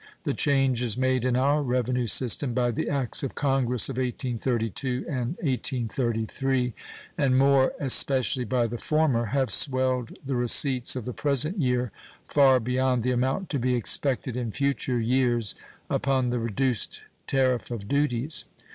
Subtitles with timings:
[0.23, 5.37] The changes made in our revenue system by the acts of Congress of 1832 and
[5.43, 6.73] 1833,
[7.19, 11.91] and more especially by the former, have swelled the receipts of the present year
[12.27, 15.53] far beyond the amount to be expected in future years
[15.87, 18.45] upon the reduced tariff of duties.